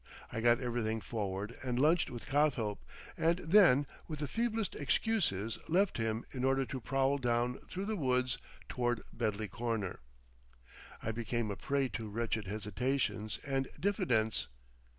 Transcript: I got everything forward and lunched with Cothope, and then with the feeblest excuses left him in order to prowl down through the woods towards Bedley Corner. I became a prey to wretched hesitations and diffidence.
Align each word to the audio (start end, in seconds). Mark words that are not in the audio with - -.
I 0.31 0.41
got 0.41 0.59
everything 0.59 0.99
forward 0.99 1.55
and 1.63 1.77
lunched 1.77 2.09
with 2.09 2.25
Cothope, 2.25 2.83
and 3.15 3.37
then 3.37 3.85
with 4.07 4.17
the 4.17 4.27
feeblest 4.27 4.73
excuses 4.75 5.59
left 5.67 5.97
him 5.99 6.25
in 6.31 6.43
order 6.43 6.65
to 6.65 6.81
prowl 6.81 7.19
down 7.19 7.59
through 7.69 7.85
the 7.85 7.95
woods 7.95 8.39
towards 8.67 9.03
Bedley 9.13 9.47
Corner. 9.47 9.99
I 11.03 11.11
became 11.11 11.51
a 11.51 11.55
prey 11.55 11.87
to 11.89 12.09
wretched 12.09 12.47
hesitations 12.47 13.37
and 13.45 13.67
diffidence. 13.79 14.47